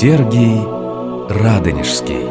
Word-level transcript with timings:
Сергий 0.00 0.56
Радонежский 1.28 2.24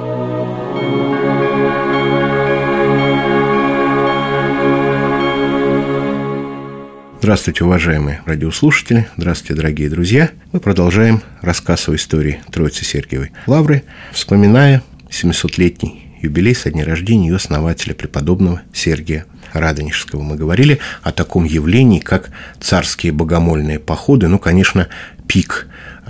Здравствуйте, 7.20 7.66
уважаемые 7.66 8.24
радиослушатели, 8.26 9.08
здравствуйте, 9.18 9.54
дорогие 9.54 9.88
друзья. 9.88 10.32
Мы 10.52 10.60
продолжаем 10.60 11.22
рассказ 11.42 11.88
о 11.90 11.96
истории 11.96 12.42
Троицы 12.52 12.84
Сергиевой 12.86 13.34
Лавры, 13.46 13.84
вспоминая 14.14 14.82
700-летний 15.12 16.09
юбилей 16.22 16.56
со 16.56 16.72
дня 16.72 16.86
рождения 16.86 17.30
ее 17.30 17.36
основателя, 17.36 17.94
преподобного 17.94 18.62
Сергия 18.74 19.26
Радонежского. 19.54 20.22
Мы 20.22 20.36
говорили 20.36 20.80
о 21.02 21.12
таком 21.12 21.44
явлении, 21.44 22.00
как 22.00 22.30
царские 22.60 23.12
богомольные 23.12 23.80
походы, 23.80 24.28
ну, 24.28 24.40
конечно, 24.40 24.88
пик 25.28 25.68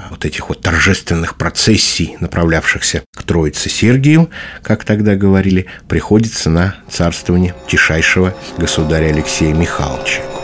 вот 0.10 0.26
этих 0.26 0.50
вот 0.50 0.62
торжественных 0.62 1.36
процессий, 1.36 2.16
направлявшихся 2.20 3.04
к 3.16 3.24
Троице 3.24 3.70
Сергию, 3.70 4.30
как 4.64 4.86
тогда 4.86 5.16
говорили, 5.16 5.66
приходится 5.88 6.50
на 6.50 6.76
царствование 6.90 7.54
тишайшего 7.68 8.36
государя 8.58 9.08
Алексея 9.08 9.54
Михайловича. 9.54 10.39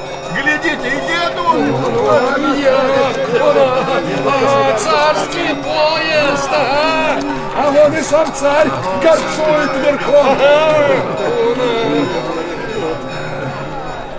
Вон 7.85 7.94
и 7.94 8.02
сам 8.02 8.34
царь 8.34 8.67
горцует 9.03 9.70
верхом. 9.85 10.38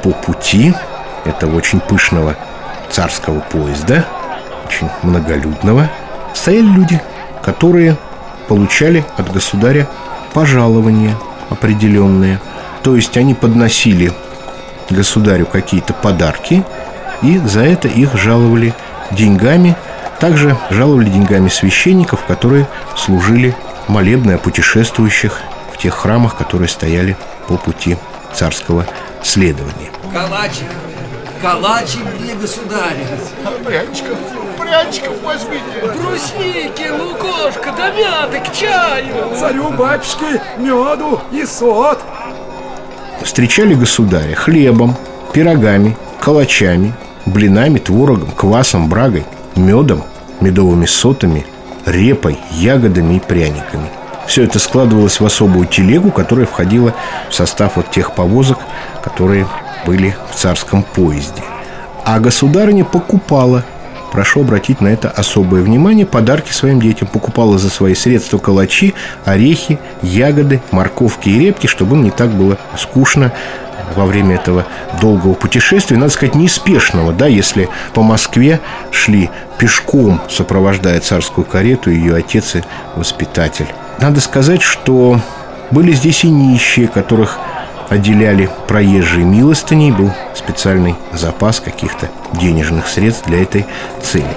По 0.04 0.10
пути 0.10 0.72
этого 1.24 1.56
очень 1.56 1.80
пышного 1.80 2.36
царского 2.90 3.40
поезда, 3.40 4.04
очень 4.68 4.88
многолюдного, 5.02 5.90
стояли 6.32 6.66
люди, 6.66 7.02
которые 7.42 7.96
получали 8.46 9.04
от 9.16 9.32
государя 9.32 9.88
пожалования 10.32 11.16
определенные. 11.50 12.38
То 12.84 12.94
есть 12.94 13.16
они 13.16 13.34
подносили 13.34 14.12
государю 14.90 15.44
какие-то 15.44 15.92
подарки, 15.92 16.62
и 17.22 17.38
за 17.38 17.62
это 17.62 17.88
их 17.88 18.14
жаловали 18.14 18.72
деньгами. 19.10 19.74
Также 20.20 20.56
жаловали 20.70 21.10
деньгами 21.10 21.48
священников, 21.48 22.24
которые 22.24 22.66
служили 22.96 23.54
молебны 23.88 24.32
о 24.32 24.38
путешествующих 24.38 25.40
в 25.72 25.78
тех 25.78 25.94
храмах, 25.94 26.36
которые 26.36 26.68
стояли 26.68 27.16
по 27.48 27.56
пути 27.56 27.96
царского 28.34 28.86
следования. 29.22 29.90
Калачик, 30.12 30.68
калачик 31.42 32.02
где 32.18 32.34
государь? 32.34 32.96
Пряничков, 33.64 34.18
пряничков 34.58 35.22
возьмите. 35.22 35.62
Брусники, 35.82 36.88
лукошка, 36.90 37.72
да 37.76 37.90
мяты 37.90 38.40
к 38.40 38.52
чаю. 38.52 39.36
Царю 39.38 39.70
батюшки 39.70 40.40
меду 40.58 41.20
и 41.32 41.44
сот. 41.44 42.00
Встречали 43.22 43.74
государя 43.74 44.34
хлебом, 44.34 44.96
пирогами, 45.32 45.96
калачами, 46.20 46.94
блинами, 47.24 47.78
творогом, 47.78 48.30
квасом, 48.30 48.88
брагой, 48.88 49.24
медом, 49.56 50.04
медовыми 50.40 50.86
сотами, 50.86 51.46
репой, 51.86 52.38
ягодами 52.50 53.14
и 53.14 53.20
пряниками. 53.20 53.88
Все 54.26 54.42
это 54.42 54.58
складывалось 54.58 55.20
в 55.20 55.24
особую 55.24 55.66
телегу, 55.66 56.10
которая 56.10 56.46
входила 56.46 56.94
в 57.30 57.34
состав 57.34 57.76
вот 57.76 57.90
тех 57.90 58.12
повозок, 58.14 58.58
которые 59.02 59.46
были 59.86 60.16
в 60.30 60.36
царском 60.36 60.82
поезде. 60.82 61.42
А 62.04 62.18
государыня 62.18 62.84
покупала 62.84 63.64
прошу 64.16 64.40
обратить 64.40 64.80
на 64.80 64.88
это 64.88 65.10
особое 65.10 65.62
внимание, 65.62 66.06
подарки 66.06 66.50
своим 66.50 66.80
детям. 66.80 67.06
Покупала 67.06 67.58
за 67.58 67.68
свои 67.68 67.94
средства 67.94 68.38
калачи, 68.38 68.94
орехи, 69.26 69.78
ягоды, 70.00 70.62
морковки 70.70 71.28
и 71.28 71.38
репки, 71.38 71.66
чтобы 71.66 71.96
им 71.96 72.02
не 72.02 72.10
так 72.10 72.30
было 72.30 72.56
скучно 72.78 73.32
во 73.96 74.04
время 74.06 74.36
этого 74.36 74.66
долгого 75.00 75.34
путешествия, 75.34 75.96
надо 75.96 76.12
сказать, 76.12 76.34
неспешного, 76.34 77.12
да, 77.12 77.26
если 77.26 77.68
по 77.94 78.02
Москве 78.02 78.60
шли 78.90 79.30
пешком, 79.58 80.20
сопровождая 80.28 81.00
царскую 81.00 81.44
карету, 81.44 81.90
ее 81.90 82.16
отец 82.16 82.56
и 82.56 82.62
воспитатель. 82.94 83.66
Надо 84.00 84.20
сказать, 84.20 84.62
что 84.62 85.20
были 85.70 85.92
здесь 85.92 86.24
и 86.24 86.28
нищие, 86.28 86.88
которых 86.88 87.38
отделяли 87.88 88.50
проезжие 88.66 89.24
милостыней, 89.24 89.92
был 89.92 90.12
специальный 90.34 90.96
запас 91.12 91.60
каких-то 91.60 92.08
денежных 92.34 92.88
средств 92.88 93.26
для 93.26 93.42
этой 93.42 93.66
цели. 94.02 94.36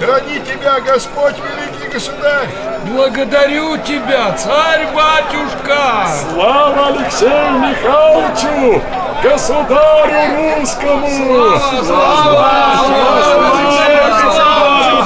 Храни 0.00 0.40
тебя, 0.40 0.80
Господь, 0.80 1.34
великий 1.36 1.92
государь! 1.92 2.71
Благодарю 2.84 3.76
тебя, 3.78 4.32
царь-батюшка! 4.32 6.08
Слава 6.32 6.88
Алексею 6.88 7.60
Михайловичу, 7.60 8.82
государю 9.22 10.58
русскому! 10.58 11.08
Слава, 11.08 11.84
слава, 11.84 12.72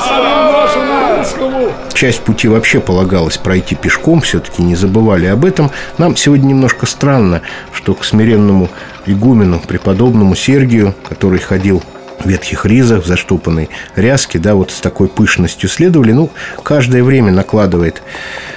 Слава 0.07 0.53
нашему 0.53 1.19
русскому! 1.19 1.73
Часть 1.93 2.23
пути 2.23 2.49
вообще 2.49 2.81
полагалось 2.81 3.37
пройти 3.37 3.75
пешком, 3.75 4.23
все-таки 4.23 4.63
не 4.63 4.75
забывали 4.75 5.27
об 5.27 5.45
этом. 5.45 5.71
Нам 5.99 6.17
сегодня 6.17 6.47
немножко 6.49 6.87
странно, 6.87 7.43
что 7.73 7.95
к 7.95 8.05
смиренному 8.05 8.71
игумену, 9.05 9.61
преподобному 9.61 10.35
Сергию, 10.35 10.95
который 11.07 11.41
ходил 11.41 11.83
ветхих 12.25 12.67
ризах, 12.67 13.05
в 13.05 13.07
заштопанной 13.07 13.69
ряске, 13.95 14.39
да, 14.39 14.55
вот 14.55 14.71
с 14.71 14.81
такой 14.81 15.09
пышностью 15.09 15.69
следовали. 15.69 16.13
Ну, 16.13 16.31
каждое 16.63 17.03
время 17.03 17.33
накладывает 17.33 18.03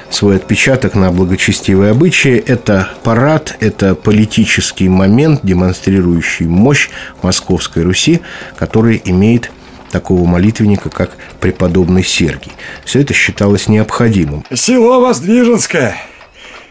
свой 0.09 0.37
отпечаток 0.37 0.95
на 0.95 1.11
благочестивые 1.11 1.91
обычаи. 1.91 2.37
Это 2.37 2.89
парад, 3.03 3.55
это 3.59 3.95
политический 3.95 4.89
момент, 4.89 5.41
демонстрирующий 5.43 6.47
мощь 6.47 6.89
Московской 7.21 7.83
Руси, 7.83 8.21
который 8.57 9.01
имеет 9.05 9.51
такого 9.91 10.25
молитвенника, 10.25 10.89
как 10.89 11.11
преподобный 11.39 12.03
Сергий. 12.03 12.51
Все 12.85 13.01
это 13.01 13.13
считалось 13.13 13.67
необходимым. 13.67 14.45
Село 14.53 15.01
Воздвиженское. 15.01 15.97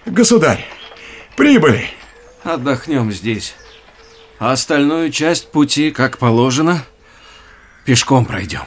Государь, 0.06 0.64
прибыли. 1.36 1.84
Отдохнем 2.44 3.12
здесь. 3.12 3.54
А 4.38 4.52
остальную 4.52 5.10
часть 5.10 5.50
пути, 5.50 5.90
как 5.90 6.18
положено, 6.18 6.84
пешком 7.84 8.24
пройдем. 8.24 8.62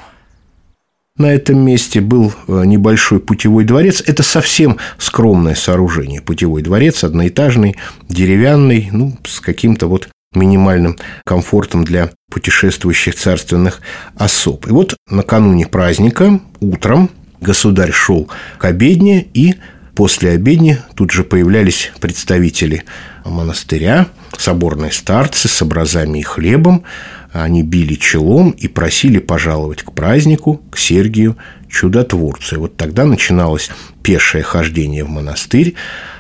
На 1.18 1.34
этом 1.34 1.60
месте 1.60 2.02
был 2.02 2.34
э, 2.48 2.64
небольшой 2.66 3.20
путевой 3.20 3.64
дворец. 3.64 4.02
Это 4.06 4.24
совсем 4.24 4.78
скромное 4.98 5.56
сооружение. 5.56 6.22
Путевой 6.22 6.62
дворец, 6.62 7.04
одноэтажный, 7.04 7.76
деревянный, 8.10 8.90
ну, 8.92 9.18
с 9.26 9.40
каким-то 9.40 9.88
вот 9.88 10.10
минимальным 10.34 10.98
комфортом 11.26 11.84
для 11.84 12.12
путешествующих 12.30 13.16
царственных 13.16 13.82
особ. 14.16 14.68
И 14.68 14.72
вот 14.72 14.96
накануне 15.10 15.68
праздника 15.68 16.40
утром 16.60 17.10
государь 17.42 17.92
шел 17.92 18.30
к 18.58 18.66
обедне, 18.66 19.28
и 19.34 19.56
после 20.02 20.32
обедни 20.32 20.80
тут 20.96 21.12
же 21.12 21.24
появлялись 21.24 21.92
представители 22.00 22.86
монастыря, 23.24 24.08
соборные 24.36 24.92
старцы 24.92 25.48
с 25.48 25.62
образами 25.62 26.18
и 26.18 26.24
хлебом. 26.24 26.86
Они 27.32 27.62
били 27.62 27.94
челом 27.94 28.50
и 28.50 28.68
просили 28.68 29.20
пожаловать 29.20 29.84
к 29.84 29.92
празднику, 29.92 30.60
к 30.72 30.80
Сергию 30.80 31.38
Чудотворцу. 31.70 32.56
И 32.56 32.58
вот 32.58 32.78
тогда 32.78 33.06
начиналось 33.06 33.70
пешее 34.02 34.42
хождение 34.42 35.04
в 35.04 35.10
монастырь. 35.10 35.76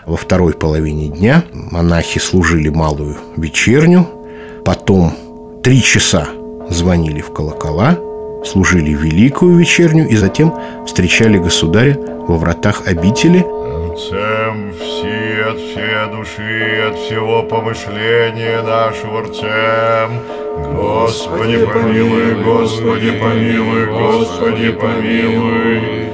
Во 0.05 0.15
второй 0.15 0.53
половине 0.53 1.07
дня 1.07 1.43
монахи 1.51 2.19
служили 2.19 2.69
малую 2.69 3.17
вечерню, 3.35 4.07
потом 4.63 5.17
три 5.63 5.81
часа 5.81 6.27
звонили 6.69 7.21
в 7.21 7.33
колокола, 7.33 7.97
служили 8.45 8.91
великую 8.91 9.57
вечерню 9.57 10.07
и 10.07 10.15
затем 10.17 10.53
встречали 10.85 11.39
государя 11.39 11.97
во 12.27 12.37
вратах 12.37 12.83
обители. 12.85 13.43
Рцем 14.01 14.73
все 14.73 15.45
от 15.47 15.57
всей 15.57 16.11
души, 16.11 16.87
от 16.89 16.97
всего 16.97 17.43
помышления 17.43 18.63
нашего 18.63 19.21
рцем. 19.21 20.19
Господи 20.73 21.63
помилуй, 21.63 22.33
Господи 22.43 23.11
помилуй, 23.11 23.85
Господи 23.85 24.71
помилуй. 24.71 25.79
Господи, 25.79 26.10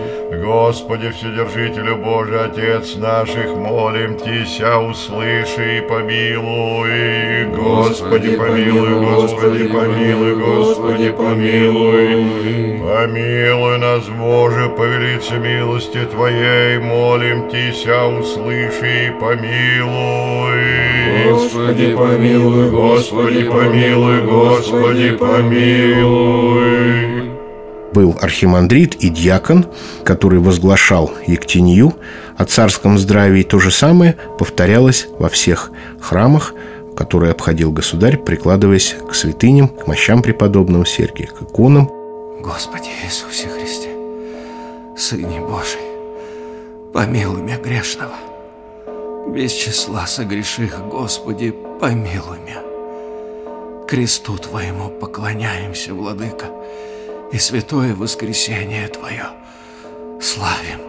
Вседержителю 1.18 1.98
Божий, 1.98 2.40
Отец 2.40 2.96
наших, 2.96 3.56
молим 3.56 4.16
Тися, 4.16 4.78
услыши 4.78 5.78
и 5.78 5.82
помилуй. 5.82 7.46
Господи, 7.56 8.38
помилуй, 8.38 9.06
Господи, 9.06 9.68
помилуй, 9.68 10.36
Господи, 10.36 11.12
помилуй. 11.12 12.80
Помилуй 12.80 13.78
нас, 13.80 14.08
Боже, 14.10 14.70
по 14.70 14.84
велице 14.84 15.40
милости 15.40 16.00
Твоей, 16.12 16.80
молим 16.80 17.50
Тися, 17.50 18.06
услыши 18.06 19.08
и 19.08 19.12
помилуй. 19.20 20.62
Господи, 21.30 21.96
помилуй, 21.96 22.70
Господи, 22.70 23.44
помилуй, 23.44 24.22
Господи, 24.22 25.12
помилуй. 25.12 27.17
Был 27.98 28.16
архимандрит 28.22 28.94
и 28.94 29.10
дьякон, 29.10 29.66
который 30.04 30.38
возглашал 30.38 31.12
Ектенью 31.26 31.96
о 32.38 32.46
царском 32.46 33.00
здравии. 33.00 33.42
То 33.42 33.58
же 33.58 33.72
самое 33.72 34.16
повторялось 34.38 35.08
во 35.18 35.30
всех 35.30 35.72
храмах, 36.00 36.54
которые 36.96 37.32
обходил 37.32 37.72
государь, 37.72 38.18
прикладываясь 38.18 38.96
к 39.10 39.16
святыням, 39.16 39.68
к 39.68 39.88
мощам 39.88 40.22
преподобного 40.22 40.86
Сергия, 40.86 41.26
к 41.26 41.42
иконам. 41.42 41.90
Господи 42.44 42.90
Иисусе 43.04 43.48
Христе, 43.48 43.90
Сыне 44.96 45.40
Божий, 45.40 45.82
помилуй 46.94 47.42
меня 47.42 47.58
грешного. 47.58 48.14
Без 49.34 49.54
числа 49.54 50.06
согреших, 50.06 50.78
Господи, 50.88 51.52
помилуй 51.82 52.38
меня. 52.46 52.62
Кресту 53.88 54.38
Твоему 54.38 54.90
поклоняемся, 54.90 55.96
Владыка, 55.96 56.46
и 57.32 57.38
святое 57.38 57.96
воскресение 57.96 58.88
Твое 58.88 59.26
славим. 60.22 60.80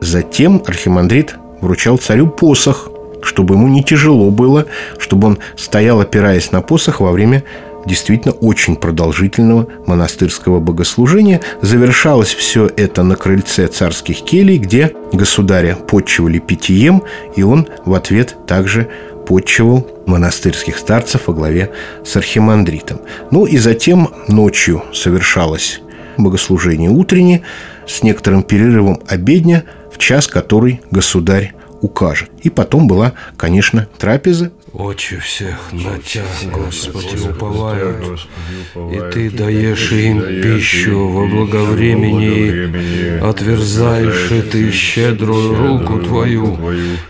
Затем 0.00 0.62
архимандрит 0.66 1.36
вручал 1.60 1.98
царю 1.98 2.28
посох, 2.28 2.90
чтобы 3.22 3.54
ему 3.54 3.68
не 3.68 3.82
тяжело 3.84 4.30
было, 4.30 4.66
чтобы 4.98 5.28
он 5.28 5.38
стоял, 5.56 6.00
опираясь 6.00 6.52
на 6.52 6.62
посох 6.62 7.00
во 7.00 7.12
время 7.12 7.44
действительно 7.86 8.34
очень 8.34 8.76
продолжительного 8.76 9.66
монастырского 9.86 10.60
богослужения. 10.60 11.40
Завершалось 11.62 12.34
все 12.34 12.70
это 12.76 13.02
на 13.02 13.16
крыльце 13.16 13.68
царских 13.68 14.22
келей, 14.22 14.58
где 14.58 14.92
государя 15.12 15.74
подчивали 15.76 16.38
питьем, 16.38 17.02
и 17.36 17.42
он 17.42 17.68
в 17.84 17.94
ответ 17.94 18.36
также 18.46 18.88
подчивал 19.30 19.86
монастырских 20.06 20.76
старцев 20.76 21.28
во 21.28 21.34
главе 21.34 21.70
с 22.04 22.16
архимандритом. 22.16 23.00
Ну 23.30 23.46
и 23.46 23.58
затем 23.58 24.08
ночью 24.26 24.82
совершалось 24.92 25.80
богослужение 26.18 26.90
утреннее 26.90 27.42
с 27.86 28.02
некоторым 28.02 28.42
перерывом 28.42 29.00
обедня, 29.06 29.62
в 29.92 29.98
час 29.98 30.26
который 30.26 30.80
государь 30.90 31.54
укажет. 31.80 32.28
И 32.42 32.50
потом 32.50 32.88
была, 32.88 33.12
конечно, 33.36 33.86
трапеза. 33.98 34.50
Очи 34.72 35.16
всех 35.18 35.72
на 35.72 35.98
Тебя, 35.98 36.22
Господи, 36.52 37.28
уповают, 37.28 38.28
и 38.76 39.12
Ты 39.12 39.30
даешь 39.30 39.90
им 39.90 40.20
пищу 40.22 41.08
во 41.08 41.26
благовремени, 41.26 43.18
отверзаешь 43.20 44.30
и 44.30 44.42
Ты 44.42 44.70
щедрую 44.70 45.56
руку 45.56 45.98
Твою, 45.98 46.56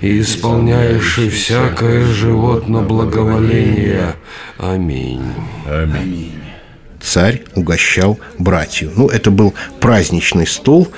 и 0.01 0.21
исполняешь 0.23 1.19
и 1.19 1.29
всякое 1.29 2.07
животно 2.07 2.81
благоволение. 2.81 4.15
Аминь. 4.57 5.23
Аминь. 5.67 6.33
Царь 7.01 7.43
угощал 7.55 8.19
братью. 8.39 8.91
Ну, 8.97 9.09
это 9.09 9.31
был 9.31 9.55
праздничный 9.81 10.47
стол, 10.47 10.89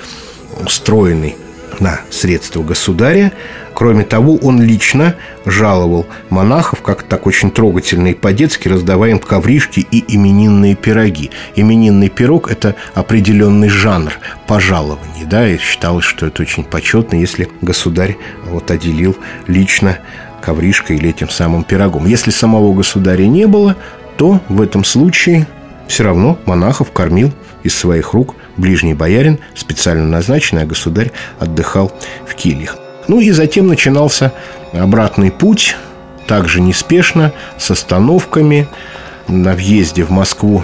устроенный 0.65 1.35
на 1.79 2.01
средства 2.09 2.63
государя. 2.63 3.31
Кроме 3.73 4.03
того, 4.03 4.35
он 4.37 4.61
лично 4.61 5.15
жаловал 5.45 6.05
монахов, 6.29 6.81
как 6.81 7.03
так 7.03 7.25
очень 7.25 7.51
трогательно 7.51 8.09
и 8.09 8.13
по-детски, 8.13 8.67
раздавая 8.67 9.11
им 9.11 9.19
ковришки 9.19 9.85
и 9.89 10.03
именинные 10.15 10.75
пироги. 10.75 11.31
Именинный 11.55 12.09
пирог– 12.09 12.51
это 12.51 12.75
определенный 12.93 13.69
жанр 13.69 14.13
пожалований, 14.47 15.25
да, 15.25 15.47
и 15.47 15.57
считалось, 15.57 16.05
что 16.05 16.27
это 16.27 16.41
очень 16.41 16.63
почетно, 16.63 17.15
если 17.15 17.49
государь 17.61 18.17
вот 18.45 18.69
отделил 18.69 19.17
лично 19.47 19.97
ковришкой 20.41 20.97
или 20.97 21.09
этим 21.09 21.29
самым 21.29 21.63
пирогом. 21.63 22.05
Если 22.05 22.31
самого 22.31 22.73
государя 22.73 23.25
не 23.25 23.47
было, 23.47 23.75
то 24.17 24.41
в 24.49 24.61
этом 24.61 24.83
случае 24.83 25.47
все 25.87 26.03
равно 26.03 26.37
монахов 26.45 26.91
кормил 26.91 27.31
из 27.63 27.75
своих 27.75 28.13
рук 28.13 28.35
ближний 28.57 28.93
боярин, 28.93 29.39
специально 29.55 30.05
назначенный, 30.05 30.63
а 30.63 30.65
государь 30.65 31.11
отдыхал 31.39 31.91
в 32.27 32.35
кельях. 32.35 32.77
Ну 33.07 33.19
и 33.19 33.31
затем 33.31 33.67
начинался 33.67 34.31
обратный 34.71 35.31
путь, 35.31 35.75
также 36.27 36.61
неспешно, 36.61 37.33
с 37.57 37.69
остановками. 37.71 38.67
На 39.27 39.53
въезде 39.53 40.03
в 40.03 40.09
Москву 40.09 40.63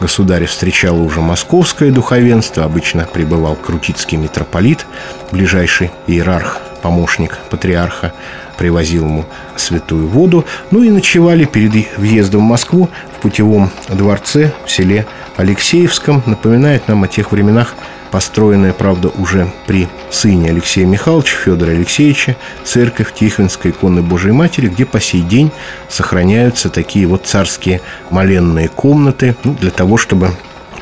государя 0.00 0.46
встречало 0.46 0.98
уже 0.98 1.20
московское 1.20 1.90
духовенство. 1.90 2.64
Обычно 2.64 3.04
пребывал 3.04 3.56
крутицкий 3.56 4.18
митрополит, 4.18 4.86
ближайший 5.32 5.90
иерарх, 6.06 6.60
помощник 6.82 7.38
патриарха, 7.50 8.12
привозил 8.56 9.04
ему 9.04 9.24
святую 9.56 10.08
воду. 10.08 10.44
Ну 10.70 10.82
и 10.82 10.90
ночевали 10.90 11.44
перед 11.44 11.96
въездом 11.98 12.42
в 12.42 12.44
Москву 12.44 12.88
в 13.16 13.20
путевом 13.20 13.70
дворце 13.88 14.52
в 14.64 14.70
селе 14.70 15.06
Алексеевском. 15.36 16.22
Напоминает 16.26 16.88
нам 16.88 17.04
о 17.04 17.08
тех 17.08 17.32
временах, 17.32 17.74
построенная, 18.10 18.72
правда, 18.72 19.08
уже 19.08 19.52
при 19.66 19.88
сыне 20.10 20.50
Алексея 20.50 20.86
Михайловича, 20.86 21.36
Федора 21.36 21.70
Алексеевича, 21.70 22.36
церковь 22.64 23.12
Тихвинской 23.12 23.72
иконы 23.72 24.02
Божией 24.02 24.32
Матери, 24.32 24.68
где 24.68 24.84
по 24.86 25.00
сей 25.00 25.22
день 25.22 25.50
сохраняются 25.88 26.70
такие 26.70 27.06
вот 27.06 27.26
царские 27.26 27.80
моленные 28.10 28.68
комнаты 28.68 29.36
ну, 29.44 29.54
для 29.54 29.70
того, 29.70 29.96
чтобы 29.96 30.30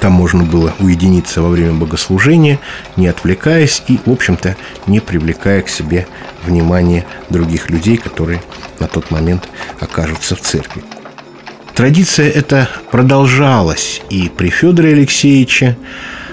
там 0.05 0.13
можно 0.13 0.45
было 0.45 0.75
уединиться 0.81 1.41
во 1.41 1.49
время 1.49 1.73
богослужения, 1.73 2.59
не 2.99 3.07
отвлекаясь 3.07 3.83
и, 3.89 3.99
в 4.05 4.11
общем-то, 4.11 4.55
не 4.87 5.01
привлекая 5.01 5.63
к 5.63 5.71
себе 5.71 6.07
внимание 6.45 7.07
других 7.31 7.71
людей, 7.71 7.97
которые 7.97 8.43
на 8.81 8.87
тот 8.87 9.11
момент 9.11 9.49
окажутся 9.81 10.37
в 10.37 10.43
церкви. 10.43 10.83
Традиция 11.75 12.29
эта 12.29 12.69
продолжалась 12.91 14.03
и 14.11 14.29
при 14.29 14.51
Федоре 14.51 14.93
Алексеевиче, 14.93 15.79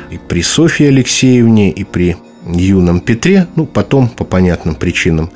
и 0.09 0.17
при 0.17 0.41
Софье 0.41 0.89
Алексеевне, 0.89 1.71
и 1.71 1.85
при 1.85 2.17
юном 2.45 2.99
Петре, 2.99 3.47
ну, 3.55 3.65
потом 3.65 4.09
по 4.09 4.25
понятным 4.25 4.75
причинам 4.75 5.31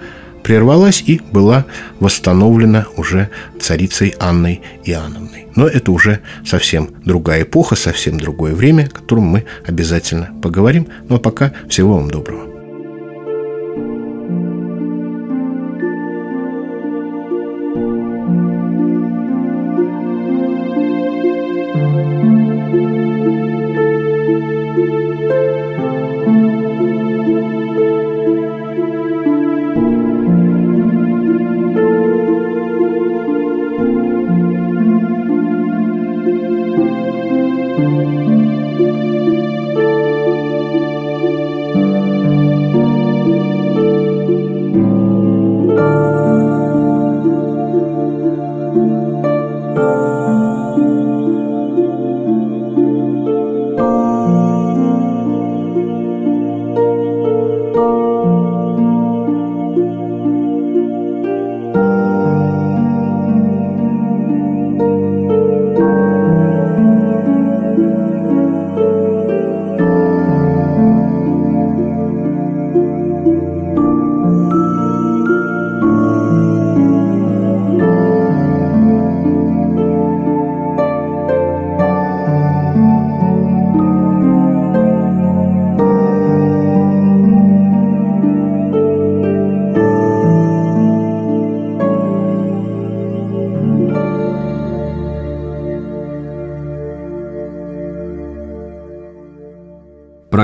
прервалась 0.46 1.04
и 1.08 1.22
была 1.32 1.66
восстановлена 2.00 2.86
уже 2.98 3.32
царицей 3.60 4.14
Анной 4.20 4.62
Иоанновной. 4.84 5.48
Но 5.56 5.68
это 5.68 5.92
уже 5.92 6.20
совсем 6.46 6.92
другая 7.04 7.42
эпоха, 7.42 7.76
совсем 7.76 8.20
другое 8.20 8.54
время, 8.54 8.84
о 8.84 8.96
котором 8.96 9.24
мы 9.24 9.46
обязательно 9.66 10.30
поговорим. 10.44 10.88
Ну 11.10 11.16
а 11.16 11.20
пока 11.20 11.52
всего 11.68 11.96
вам 11.96 12.12
доброго. 12.12 12.45
Lord. 49.96 50.25